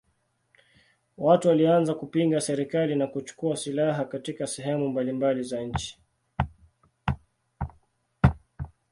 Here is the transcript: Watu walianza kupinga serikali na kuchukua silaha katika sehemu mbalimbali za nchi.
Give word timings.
Watu 1.17 1.47
walianza 1.47 1.93
kupinga 1.93 2.41
serikali 2.41 2.95
na 2.95 3.07
kuchukua 3.07 3.57
silaha 3.57 4.05
katika 4.05 4.47
sehemu 4.47 4.89
mbalimbali 4.89 5.43
za 5.43 5.61
nchi. 5.61 6.01